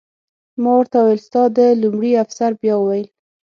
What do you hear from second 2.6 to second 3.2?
بیا وویل.